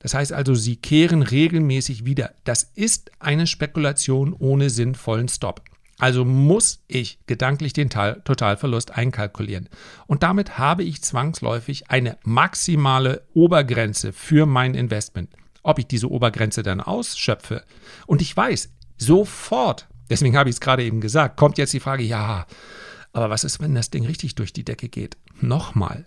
Das 0.00 0.14
heißt 0.14 0.32
also, 0.32 0.54
sie 0.54 0.76
kehren 0.76 1.22
regelmäßig 1.22 2.06
wieder. 2.06 2.32
Das 2.44 2.64
ist 2.74 3.12
eine 3.20 3.46
Spekulation 3.46 4.32
ohne 4.32 4.70
sinnvollen 4.70 5.28
Stop. 5.28 5.62
Also 6.00 6.24
muss 6.24 6.82
ich 6.88 7.18
gedanklich 7.26 7.72
den 7.72 7.90
Totalverlust 7.90 8.92
einkalkulieren. 8.92 9.68
Und 10.06 10.22
damit 10.22 10.58
habe 10.58 10.82
ich 10.82 11.02
zwangsläufig 11.02 11.90
eine 11.90 12.16
maximale 12.24 13.26
Obergrenze 13.34 14.12
für 14.12 14.46
mein 14.46 14.74
Investment. 14.74 15.30
Ob 15.62 15.78
ich 15.78 15.86
diese 15.86 16.10
Obergrenze 16.10 16.62
dann 16.62 16.80
ausschöpfe. 16.80 17.64
Und 18.06 18.22
ich 18.22 18.34
weiß, 18.34 18.72
sofort, 18.96 19.88
deswegen 20.08 20.36
habe 20.36 20.48
ich 20.48 20.56
es 20.56 20.60
gerade 20.60 20.84
eben 20.84 21.00
gesagt, 21.00 21.36
kommt 21.36 21.58
jetzt 21.58 21.74
die 21.74 21.80
Frage, 21.80 22.02
ja, 22.02 22.46
aber 23.12 23.28
was 23.28 23.44
ist, 23.44 23.60
wenn 23.60 23.74
das 23.74 23.90
Ding 23.90 24.06
richtig 24.06 24.34
durch 24.34 24.52
die 24.52 24.64
Decke 24.64 24.88
geht? 24.88 25.18
Nochmal, 25.40 26.06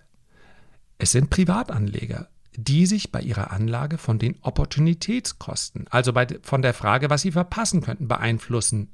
es 0.98 1.12
sind 1.12 1.30
Privatanleger 1.30 2.30
die 2.56 2.86
sich 2.86 3.12
bei 3.12 3.22
ihrer 3.22 3.52
Anlage 3.52 3.98
von 3.98 4.20
den 4.20 4.36
Opportunitätskosten, 4.42 5.88
also 5.90 6.14
bei, 6.14 6.28
von 6.42 6.62
der 6.62 6.74
Frage, 6.74 7.10
was 7.10 7.22
sie 7.22 7.32
verpassen 7.32 7.82
könnten, 7.82 8.08
beeinflussen 8.08 8.90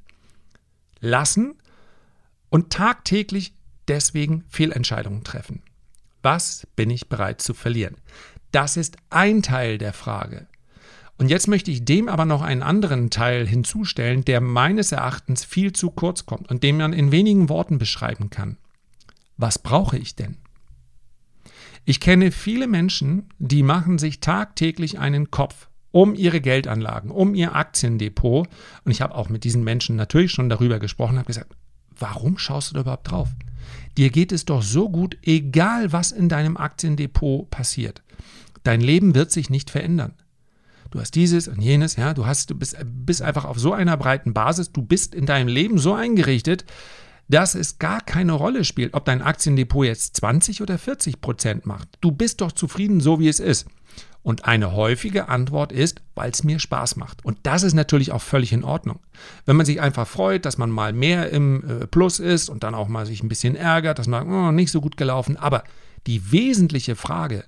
lassen 1.02 1.56
und 2.50 2.72
tagtäglich 2.72 3.54
deswegen 3.88 4.44
Fehlentscheidungen 4.50 5.24
treffen. 5.24 5.62
Was 6.22 6.68
bin 6.76 6.90
ich 6.90 7.10
bereit 7.10 7.42
zu 7.42 7.54
verlieren? 7.54 7.96
Das 8.52 8.78
ist 8.78 8.98
ein 9.10 9.42
Teil 9.42 9.78
der 9.78 9.94
Frage. 9.94 10.48
Und 11.18 11.30
jetzt 11.30 11.48
möchte 11.48 11.70
ich 11.70 11.84
dem 11.84 12.08
aber 12.08 12.26
noch 12.26 12.42
einen 12.42 12.64
anderen 12.64 13.10
Teil 13.10 13.46
hinzustellen, 13.46 14.24
der 14.24 14.40
meines 14.42 14.92
Erachtens 14.92 15.44
viel 15.44 15.74
zu 15.74 15.92
kurz 15.92 16.26
kommt 16.26 16.50
und 16.50 16.64
den 16.64 16.78
man 16.78 16.94
in 16.94 17.12
wenigen 17.12 17.50
Worten 17.50 17.78
beschreiben 17.78 18.30
kann. 18.30 18.58
Was 19.36 19.60
brauche 19.60 19.98
ich 19.98 20.16
denn? 20.16 20.38
Ich 21.86 22.00
kenne 22.00 22.32
viele 22.32 22.68
Menschen, 22.68 23.30
die 23.38 23.64
machen 23.64 23.98
sich 23.98 24.20
tagtäglich 24.20 25.00
einen 25.00 25.32
Kopf 25.32 25.69
um 25.92 26.14
ihre 26.14 26.42
Geldanlagen, 26.42 27.12
um 27.12 27.36
ihr 27.36 27.56
Aktiendepot. 27.56 28.48
Und 28.84 28.92
ich 28.92 29.02
habe 29.02 29.16
auch 29.16 29.30
mit 29.30 29.44
diesen 29.44 29.64
Menschen 29.64 29.96
natürlich 29.96 30.32
schon 30.32 30.50
darüber 30.50 30.80
gesprochen, 30.80 31.18
habe 31.18 31.28
gesagt, 31.28 31.56
warum 31.98 32.38
schaust 32.38 32.72
du 32.72 32.76
da 32.76 32.82
überhaupt 32.82 33.10
drauf? 33.10 33.30
Dir 33.98 34.10
geht 34.10 34.32
es 34.32 34.46
doch 34.46 34.62
so 34.62 34.90
gut, 34.90 35.18
egal 35.24 35.92
was 35.92 36.12
in 36.12 36.30
deinem 36.30 36.58
Aktiendepot 36.58 37.50
passiert. 37.50 38.04
Dein 38.64 38.82
Leben 38.82 39.16
wird 39.16 39.32
sich 39.32 39.50
nicht 39.50 39.70
verändern. 39.70 40.14
Du 40.92 41.00
hast 41.00 41.12
dieses 41.16 41.48
und 41.48 41.62
jenes, 41.62 41.98
ja, 41.98 42.14
du 42.14 42.26
hast, 42.26 42.50
du 42.50 42.56
bist, 42.56 42.78
bist 42.84 43.22
einfach 43.22 43.46
auf 43.46 43.60
so 43.60 43.74
einer 43.74 43.96
breiten 43.96 44.34
Basis, 44.34 44.72
du 44.72 44.82
bist 44.82 45.14
in 45.14 45.26
deinem 45.26 45.48
Leben 45.48 45.78
so 45.78 45.94
eingerichtet, 45.94 46.66
dass 47.28 47.54
es 47.54 47.78
gar 47.78 48.02
keine 48.02 48.34
Rolle 48.34 48.64
spielt, 48.64 48.96
ob 48.96 49.06
dein 49.06 49.22
Aktiendepot 49.22 49.86
jetzt 49.86 50.18
20 50.18 50.64
oder 50.64 50.80
40 50.80 51.22
Prozent 51.22 51.68
macht. 51.68 51.88
Du 52.02 52.12
bist 52.12 52.42
doch 52.42 52.52
zufrieden, 52.52 53.02
so 53.02 53.20
wie 53.20 53.28
es 53.28 53.40
ist. 53.40 53.68
Und 54.22 54.46
eine 54.46 54.74
häufige 54.74 55.30
Antwort 55.30 55.72
ist, 55.72 56.02
weil 56.14 56.32
es 56.32 56.44
mir 56.44 56.60
Spaß 56.60 56.98
macht. 56.98 57.24
Und 57.24 57.38
das 57.44 57.64
ist 57.64 57.74
natürlich 57.74 58.12
auch 58.12 58.22
völlig 58.22 58.52
in 58.52 58.64
Ordnung. 58.64 59.00
Wenn 59.46 59.56
man 59.56 59.66
sich 59.66 59.80
einfach 59.82 60.08
freut, 60.08 60.46
dass 60.46 60.58
man 60.58 60.70
mal 60.70 60.92
mehr 60.92 61.30
im 61.30 61.64
äh, 61.64 61.88
Plus 61.88 62.20
ist 62.20 62.50
und 62.50 62.64
dann 62.64 62.76
auch 62.76 62.90
mal 62.90 63.06
sich 63.06 63.24
ein 63.24 63.30
bisschen 63.30 63.56
ärgert, 63.56 63.98
dass 63.98 64.08
man 64.08 64.30
oh, 64.30 64.52
nicht 64.52 64.72
so 64.72 64.82
gut 64.82 64.98
gelaufen. 64.98 65.38
Aber 65.38 65.64
die 66.06 66.32
wesentliche 66.32 66.96
Frage 66.96 67.46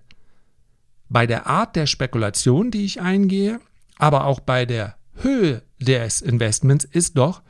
bei 1.09 1.27
der 1.27 1.45
Art 1.45 1.75
der 1.75 1.87
Spekulation, 1.87 2.71
die 2.71 2.85
ich 2.85 3.01
eingehe, 3.01 3.59
aber 3.97 4.25
auch 4.25 4.39
bei 4.39 4.65
der 4.65 4.95
Höhe 5.15 5.61
des 5.79 6.21
Investments 6.21 6.85
ist 6.85 7.17
doch, 7.17 7.41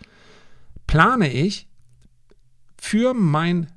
plane 0.88 1.32
ich 1.32 1.68
für 2.80 3.14
mein 3.14 3.72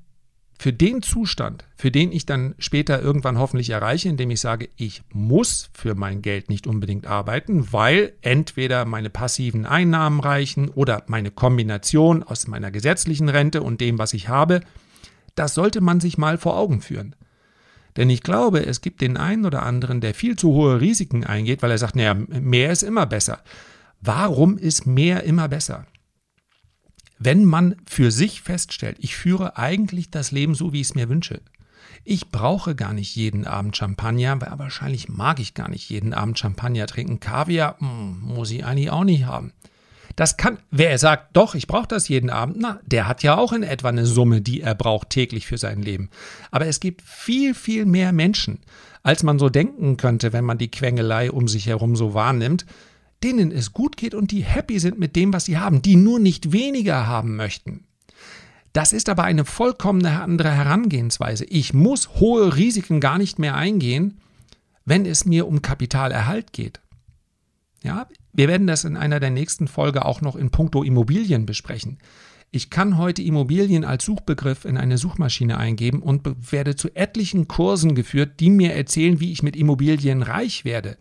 für 0.65 0.73
den 0.73 1.03
Zustand, 1.03 1.67
für 1.77 1.91
den 1.91 2.11
ich 2.11 2.25
dann 2.25 2.55
später 2.57 3.03
irgendwann 3.03 3.39
hoffentlich 3.39 3.69
erreiche, 3.69 4.09
indem 4.09 4.31
ich 4.31 4.41
sage, 4.41 4.71
ich 4.77 5.03
muss 5.13 5.69
für 5.75 5.95
mein 5.95 6.23
Geld 6.23 6.49
nicht 6.49 6.67
unbedingt 6.67 7.07
arbeiten, 7.07 7.71
weil 7.71 8.15
entweder 8.23 8.87
meine 8.87 9.11
passiven 9.11 9.67
Einnahmen 9.67 10.21
reichen 10.21 10.71
oder 10.71 11.03
meine 11.07 11.31
Kombination 11.31 12.23
aus 12.23 12.47
meiner 12.47 12.71
gesetzlichen 12.71 13.29
Rente 13.29 13.63
und 13.63 13.83
dem, 13.83 13.99
was 13.99 14.15
ich 14.15 14.31
habe, 14.31 14.63
das 15.35 15.53
sollte 15.53 15.83
man 15.83 16.01
sich 16.01 16.17
mal 16.17 16.39
vor 16.39 16.57
Augen 16.57 16.81
führen. 16.81 17.15
Denn 17.99 18.09
ich 18.09 18.23
glaube, 18.23 18.65
es 18.65 18.81
gibt 18.81 19.03
den 19.03 19.19
einen 19.19 19.45
oder 19.45 19.65
anderen, 19.65 20.01
der 20.01 20.15
viel 20.15 20.37
zu 20.37 20.55
hohe 20.55 20.81
Risiken 20.81 21.25
eingeht, 21.25 21.63
weil 21.63 21.73
er 21.73 21.79
sagt, 21.79 21.95
naja, 21.95 22.15
mehr 22.15 22.73
ist 22.73 22.83
immer 22.83 23.05
besser. 23.05 23.41
Warum 24.01 24.57
ist 24.57 24.87
mehr 24.87 25.25
immer 25.25 25.47
besser? 25.47 25.85
Wenn 27.25 27.45
man 27.45 27.77
für 27.87 28.11
sich 28.11 28.43
feststellt, 28.43 28.97
ich 29.01 29.17
führe 29.17 29.57
eigentlich 29.57 30.11
das 30.11 30.31
Leben 30.31 30.55
so, 30.55 30.73
wie 30.73 30.81
ich 30.81 30.89
es 30.89 30.95
mir 30.95 31.09
wünsche. 31.09 31.41
Ich 32.05 32.29
brauche 32.29 32.75
gar 32.75 32.93
nicht 32.93 33.17
jeden 33.17 33.47
Abend 33.47 33.77
Champagner, 33.77 34.39
weil 34.41 34.59
wahrscheinlich 34.59 35.09
mag 35.09 35.41
ich 35.41 35.55
gar 35.55 35.71
nicht 35.71 35.89
jeden 35.89 36.13
Abend 36.13 36.39
Champagner 36.39 36.87
trinken. 36.87 37.19
Kaviar 37.19 37.77
mh, 37.81 37.89
hm, 37.89 38.21
muss 38.21 38.51
ich 38.51 38.65
eigentlich 38.65 38.91
auch 38.91 39.05
nicht 39.05 39.25
haben. 39.25 39.53
Das 40.17 40.37
kann, 40.37 40.59
wer 40.71 40.97
sagt, 40.99 41.37
doch, 41.37 41.55
ich 41.55 41.67
brauche 41.67 41.89
das 41.89 42.09
jeden 42.09 42.31
Abend, 42.31 42.57
na, 42.61 42.79
der 42.87 43.09
hat 43.09 43.23
ja 43.23 43.37
auch 43.37 43.53
in 43.53 43.65
etwa 43.65 43.89
eine 43.89 44.07
Summe, 44.07 44.43
die 44.43 44.61
er 44.61 44.75
braucht 44.75 45.11
täglich 45.11 45.47
für 45.47 45.59
sein 45.59 45.83
Leben. 45.83 46.11
Aber 46.51 46.67
es 46.67 46.79
gibt 46.79 47.03
viel, 47.03 47.55
viel 47.55 47.85
mehr 47.85 48.13
Menschen, 48.13 48.61
als 49.03 49.23
man 49.23 49.39
so 49.39 49.49
denken 49.49 49.97
könnte, 49.97 50.33
wenn 50.33 50.45
man 50.45 50.59
die 50.59 50.71
Quengelei 50.71 51.33
um 51.33 51.49
sich 51.49 51.67
herum 51.67 51.97
so 51.97 52.15
wahrnimmt 52.15 52.65
denen 53.25 53.51
es 53.51 53.73
gut 53.73 53.97
geht 53.97 54.15
und 54.15 54.31
die 54.31 54.45
happy 54.45 54.79
sind 54.79 54.99
mit 54.99 55.17
dem, 55.17 55.33
was 55.33 55.47
sie 55.47 55.59
haben, 55.59 55.83
die 55.83 55.97
nur 55.97 56.21
nicht 56.21 56.53
weniger 56.53 57.07
haben 57.07 57.37
möchten. 57.37 57.85
Das 58.75 58.93
ist 58.93 59.09
aber 59.09 59.25
eine 59.25 59.45
vollkommen 59.45 60.05
andere 60.05 60.51
Herangehensweise. 60.51 61.45
Ich 61.45 61.73
muss 61.73 62.17
hohe 62.21 62.57
Risiken 62.57 63.01
gar 63.01 63.19
nicht 63.19 63.39
mehr 63.39 63.55
eingehen, 63.55 64.21
wenn 64.85 65.07
es 65.07 65.25
mir 65.25 65.47
um 65.47 65.63
Kapitalerhalt 65.63 66.53
geht. 66.53 66.81
Ja, 67.83 68.09
wir 68.33 68.49
werden 68.49 68.67
das 68.67 68.85
in 68.85 68.97
einer 68.97 69.21
der 69.21 69.31
nächsten 69.31 69.69
Folge 69.69 70.05
auch 70.05 70.21
noch 70.21 70.37
in 70.37 70.51
puncto 70.51 70.83
Immobilien 70.83 71.47
besprechen. 71.47 71.99
Ich 72.51 72.71
kann 72.71 72.99
heute 72.99 73.23
Immobilien 73.23 73.85
als 73.85 74.05
Suchbegriff 74.05 74.65
in 74.65 74.77
eine 74.77 74.99
Suchmaschine 74.99 75.59
eingeben 75.59 76.03
und 76.03 76.53
werde 76.53 76.77
zu 76.77 76.95
etlichen 76.95 77.49
Kursen 77.49 77.95
geführt, 77.95 78.41
die 78.41 78.51
mir 78.51 78.75
erzählen, 78.75 79.21
wie 79.21 79.33
ich 79.33 79.43
mit 79.43 79.57
Immobilien 79.57 80.23
reich 80.23 80.65
werde. 80.65 80.97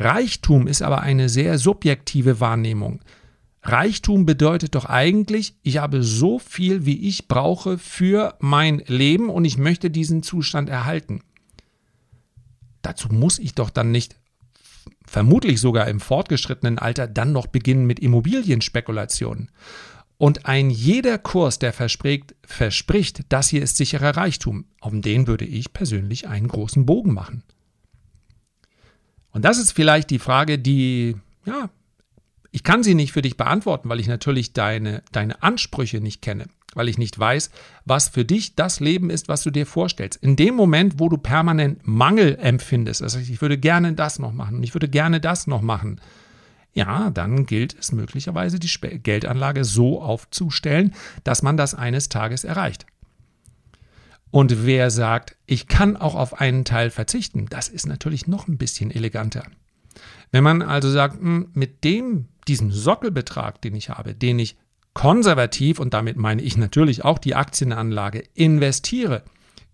Reichtum 0.00 0.66
ist 0.66 0.80
aber 0.80 1.02
eine 1.02 1.28
sehr 1.28 1.58
subjektive 1.58 2.40
Wahrnehmung. 2.40 3.02
Reichtum 3.62 4.24
bedeutet 4.24 4.74
doch 4.74 4.86
eigentlich, 4.86 5.56
ich 5.62 5.76
habe 5.76 6.02
so 6.02 6.38
viel, 6.38 6.86
wie 6.86 7.06
ich 7.06 7.28
brauche 7.28 7.76
für 7.76 8.34
mein 8.40 8.82
Leben 8.86 9.28
und 9.28 9.44
ich 9.44 9.58
möchte 9.58 9.90
diesen 9.90 10.22
Zustand 10.22 10.70
erhalten. 10.70 11.20
Dazu 12.80 13.08
muss 13.10 13.38
ich 13.38 13.54
doch 13.54 13.68
dann 13.68 13.90
nicht 13.90 14.16
vermutlich 15.06 15.60
sogar 15.60 15.86
im 15.88 16.00
fortgeschrittenen 16.00 16.78
Alter 16.78 17.06
dann 17.06 17.32
noch 17.32 17.46
beginnen 17.46 17.84
mit 17.84 18.00
Immobilienspekulationen. 18.00 19.50
Und 20.16 20.46
ein 20.46 20.70
jeder 20.70 21.18
Kurs, 21.18 21.58
der 21.58 21.74
verspricht, 21.74 22.34
verspricht, 22.46 23.24
das 23.28 23.48
hier 23.48 23.62
ist 23.62 23.76
sicherer 23.76 24.16
Reichtum, 24.16 24.64
um 24.80 25.02
den 25.02 25.26
würde 25.26 25.44
ich 25.44 25.74
persönlich 25.74 26.26
einen 26.26 26.48
großen 26.48 26.86
Bogen 26.86 27.12
machen. 27.12 27.42
Und 29.32 29.44
das 29.44 29.58
ist 29.58 29.72
vielleicht 29.72 30.10
die 30.10 30.18
Frage, 30.18 30.58
die, 30.58 31.16
ja, 31.44 31.70
ich 32.50 32.64
kann 32.64 32.82
sie 32.82 32.94
nicht 32.94 33.12
für 33.12 33.22
dich 33.22 33.36
beantworten, 33.36 33.88
weil 33.88 34.00
ich 34.00 34.08
natürlich 34.08 34.52
deine, 34.52 35.02
deine 35.12 35.42
Ansprüche 35.42 36.00
nicht 36.00 36.20
kenne, 36.20 36.46
weil 36.74 36.88
ich 36.88 36.98
nicht 36.98 37.18
weiß, 37.18 37.50
was 37.84 38.08
für 38.08 38.24
dich 38.24 38.56
das 38.56 38.80
Leben 38.80 39.08
ist, 39.08 39.28
was 39.28 39.42
du 39.42 39.50
dir 39.50 39.66
vorstellst. 39.66 40.20
In 40.22 40.36
dem 40.36 40.54
Moment, 40.54 40.98
wo 40.98 41.08
du 41.08 41.16
permanent 41.16 41.86
Mangel 41.86 42.36
empfindest, 42.40 43.02
also 43.02 43.18
ich 43.18 43.40
würde 43.40 43.58
gerne 43.58 43.92
das 43.92 44.18
noch 44.18 44.32
machen 44.32 44.56
und 44.56 44.62
ich 44.64 44.74
würde 44.74 44.88
gerne 44.88 45.20
das 45.20 45.46
noch 45.46 45.62
machen, 45.62 46.00
ja, 46.72 47.10
dann 47.10 47.46
gilt 47.46 47.76
es 47.78 47.92
möglicherweise, 47.92 48.58
die 48.58 48.68
Geldanlage 49.02 49.64
so 49.64 50.00
aufzustellen, 50.00 50.94
dass 51.24 51.42
man 51.42 51.56
das 51.56 51.74
eines 51.74 52.08
Tages 52.08 52.44
erreicht. 52.44 52.86
Und 54.30 54.64
wer 54.64 54.90
sagt, 54.90 55.36
ich 55.46 55.66
kann 55.66 55.96
auch 55.96 56.14
auf 56.14 56.40
einen 56.40 56.64
Teil 56.64 56.90
verzichten, 56.90 57.46
das 57.50 57.68
ist 57.68 57.86
natürlich 57.86 58.26
noch 58.26 58.46
ein 58.46 58.58
bisschen 58.58 58.90
eleganter. 58.90 59.44
Wenn 60.30 60.44
man 60.44 60.62
also 60.62 60.90
sagt, 60.90 61.20
hm, 61.20 61.50
mit 61.54 61.82
dem, 61.82 62.28
diesem 62.46 62.70
Sockelbetrag, 62.70 63.60
den 63.60 63.74
ich 63.74 63.90
habe, 63.90 64.14
den 64.14 64.38
ich 64.38 64.56
konservativ, 64.94 65.80
und 65.80 65.94
damit 65.94 66.16
meine 66.16 66.42
ich 66.42 66.56
natürlich 66.56 67.04
auch 67.04 67.18
die 67.18 67.34
Aktienanlage, 67.34 68.22
investiere, 68.34 69.22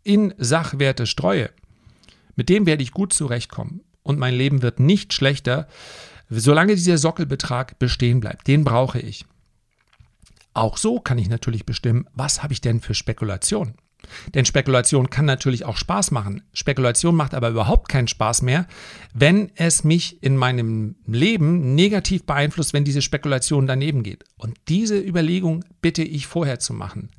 in 0.03 0.33
Sachwerte 0.39 1.07
streue, 1.07 1.51
mit 2.35 2.49
dem 2.49 2.67
werde 2.67 2.83
ich 2.83 2.93
gut 2.93 3.13
zurechtkommen 3.13 3.81
und 4.03 4.19
mein 4.19 4.35
Leben 4.35 4.63
wird 4.63 4.79
nicht 4.81 5.13
schlechter, 5.13 5.69
solange 6.29 6.75
dieser 6.75 6.99
Sockelbetrag 6.99 7.79
bestehen 7.79 8.21
bleibt. 8.21 8.47
Den 8.47 8.65
brauche 8.65 9.01
ich. 9.01 9.25
Auch 10.55 10.77
so 10.77 11.01
kann 11.01 11.19
ich 11.19 11.29
natürlich 11.29 11.67
bestimmen, 11.67 12.07
was 12.15 12.43
habe 12.43 12.53
ich 12.53 12.61
denn 12.61 12.81
für 12.81 12.95
Spekulation. 12.95 13.75
Denn 14.35 14.45
Spekulation 14.45 15.11
kann 15.11 15.25
natürlich 15.25 15.65
auch 15.65 15.77
Spaß 15.77 16.11
machen. 16.11 16.43
Spekulation 16.53 17.15
macht 17.15 17.35
aber 17.35 17.51
überhaupt 17.51 17.89
keinen 17.89 18.09
Spaß 18.09 18.43
mehr, 18.43 18.67
wenn 19.15 19.51
es 19.57 19.85
mich 19.85 20.23
in 20.23 20.37
meinem 20.37 20.97
Leben 21.07 21.75
negativ 21.75 22.25
beeinflusst, 22.25 22.73
wenn 22.73 22.85
diese 22.85 23.03
Spekulation 23.03 23.67
daneben 23.67 24.03
geht. 24.03 24.25
Und 24.37 24.57
diese 24.69 24.99
Überlegung 24.99 25.65
bitte 25.81 26.03
ich 26.03 26.27
vorher 26.27 26.59
zu 26.59 26.73
machen. 26.73 27.11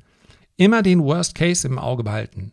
Immer 0.56 0.82
den 0.82 1.02
Worst 1.02 1.34
Case 1.34 1.66
im 1.66 1.78
Auge 1.78 2.04
behalten. 2.04 2.52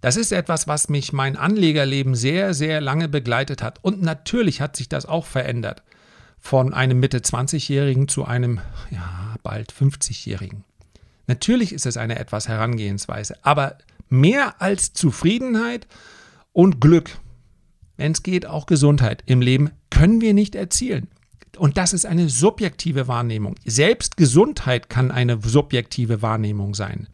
Das 0.00 0.16
ist 0.16 0.32
etwas, 0.32 0.66
was 0.66 0.88
mich 0.88 1.12
mein 1.12 1.36
Anlegerleben 1.36 2.14
sehr, 2.14 2.54
sehr 2.54 2.80
lange 2.80 3.08
begleitet 3.08 3.62
hat. 3.62 3.78
Und 3.82 4.00
natürlich 4.00 4.60
hat 4.60 4.76
sich 4.76 4.88
das 4.88 5.04
auch 5.04 5.26
verändert. 5.26 5.82
Von 6.38 6.72
einem 6.72 7.00
Mitte 7.00 7.18
20-Jährigen 7.18 8.08
zu 8.08 8.24
einem, 8.24 8.60
ja, 8.90 9.34
bald 9.42 9.74
50-Jährigen. 9.74 10.64
Natürlich 11.30 11.72
ist 11.72 11.86
es 11.86 11.96
eine 11.96 12.18
etwas 12.18 12.48
Herangehensweise, 12.48 13.36
aber 13.42 13.78
mehr 14.08 14.60
als 14.60 14.94
Zufriedenheit 14.94 15.86
und 16.50 16.80
Glück, 16.80 17.18
wenn 17.96 18.10
es 18.10 18.24
geht, 18.24 18.46
auch 18.46 18.66
Gesundheit 18.66 19.22
im 19.26 19.40
Leben, 19.40 19.70
können 19.90 20.20
wir 20.20 20.34
nicht 20.34 20.56
erzielen. 20.56 21.06
Und 21.56 21.76
das 21.76 21.92
ist 21.92 22.04
eine 22.04 22.28
subjektive 22.28 23.06
Wahrnehmung. 23.06 23.54
Selbst 23.64 24.16
Gesundheit 24.16 24.90
kann 24.90 25.12
eine 25.12 25.38
subjektive 25.40 26.20
Wahrnehmung 26.20 26.74
sein. 26.74 27.06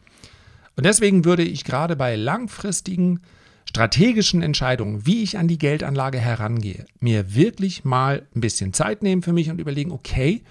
Und 0.75 0.87
deswegen 0.87 1.23
würde 1.23 1.43
ich 1.43 1.63
gerade 1.63 1.95
bei 1.95 2.15
langfristigen 2.15 3.19
strategischen 3.65 4.41
Entscheidungen, 4.41 5.05
wie 5.05 5.21
ich 5.21 5.37
an 5.37 5.47
die 5.47 5.59
Geldanlage 5.59 6.17
herangehe, 6.17 6.87
mir 6.99 7.35
wirklich 7.35 7.85
mal 7.85 8.25
ein 8.35 8.41
bisschen 8.41 8.73
Zeit 8.73 9.03
nehmen 9.03 9.21
für 9.21 9.33
mich 9.33 9.51
und 9.51 9.61
überlegen, 9.61 9.91
okay, 9.91 10.41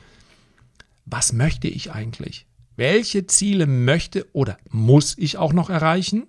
was 1.04 1.32
möchte 1.32 1.66
ich 1.66 1.90
eigentlich? 1.90 2.45
Welche 2.76 3.26
Ziele 3.26 3.66
möchte 3.66 4.26
oder 4.32 4.58
muss 4.70 5.16
ich 5.18 5.38
auch 5.38 5.52
noch 5.52 5.70
erreichen? 5.70 6.26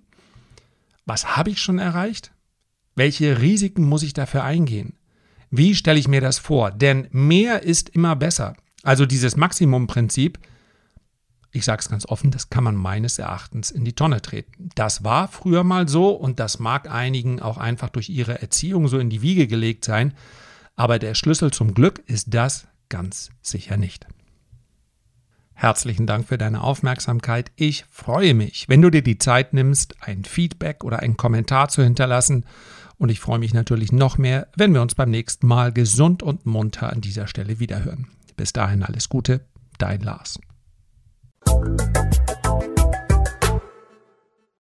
Was 1.04 1.36
habe 1.36 1.50
ich 1.50 1.60
schon 1.60 1.78
erreicht? 1.78 2.32
Welche 2.94 3.40
Risiken 3.40 3.84
muss 3.84 4.02
ich 4.02 4.14
dafür 4.14 4.44
eingehen? 4.44 4.94
Wie 5.50 5.74
stelle 5.74 5.98
ich 5.98 6.08
mir 6.08 6.20
das 6.20 6.38
vor? 6.38 6.70
Denn 6.70 7.08
mehr 7.10 7.62
ist 7.62 7.90
immer 7.90 8.16
besser. 8.16 8.56
Also 8.82 9.06
dieses 9.06 9.36
Maximumprinzip, 9.36 10.38
ich 11.52 11.64
sage 11.64 11.80
es 11.80 11.88
ganz 11.88 12.06
offen, 12.06 12.30
das 12.30 12.50
kann 12.50 12.64
man 12.64 12.76
meines 12.76 13.18
Erachtens 13.18 13.70
in 13.70 13.84
die 13.84 13.94
Tonne 13.94 14.20
treten. 14.20 14.70
Das 14.74 15.04
war 15.04 15.28
früher 15.28 15.64
mal 15.64 15.88
so 15.88 16.10
und 16.10 16.40
das 16.40 16.58
mag 16.58 16.90
einigen 16.90 17.40
auch 17.40 17.58
einfach 17.58 17.88
durch 17.88 18.08
ihre 18.08 18.40
Erziehung 18.40 18.88
so 18.88 18.98
in 18.98 19.10
die 19.10 19.22
Wiege 19.22 19.46
gelegt 19.46 19.84
sein. 19.84 20.14
Aber 20.76 20.98
der 20.98 21.14
Schlüssel 21.14 21.50
zum 21.52 21.74
Glück 21.74 22.02
ist 22.06 22.32
das 22.34 22.68
ganz 22.88 23.30
sicher 23.42 23.76
nicht. 23.76 24.06
Herzlichen 25.60 26.06
Dank 26.06 26.28
für 26.28 26.38
deine 26.38 26.62
Aufmerksamkeit. 26.62 27.50
Ich 27.56 27.84
freue 27.90 28.32
mich, 28.32 28.68
wenn 28.68 28.80
du 28.80 28.90
dir 28.90 29.02
die 29.02 29.18
Zeit 29.18 29.54
nimmst, 29.54 29.96
ein 30.00 30.22
Feedback 30.22 30.84
oder 30.84 31.00
einen 31.00 31.16
Kommentar 31.16 31.68
zu 31.68 31.82
hinterlassen. 31.82 32.44
Und 32.96 33.08
ich 33.08 33.18
freue 33.18 33.40
mich 33.40 33.54
natürlich 33.54 33.90
noch 33.90 34.18
mehr, 34.18 34.46
wenn 34.54 34.72
wir 34.72 34.82
uns 34.82 34.94
beim 34.94 35.10
nächsten 35.10 35.48
Mal 35.48 35.72
gesund 35.72 36.22
und 36.22 36.46
munter 36.46 36.92
an 36.92 37.00
dieser 37.00 37.26
Stelle 37.26 37.58
wiederhören. 37.58 38.06
Bis 38.36 38.52
dahin 38.52 38.84
alles 38.84 39.08
Gute, 39.08 39.40
dein 39.78 40.00
Lars. 40.00 40.38